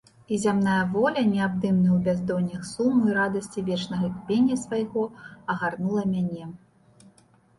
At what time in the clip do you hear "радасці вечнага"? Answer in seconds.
3.19-4.09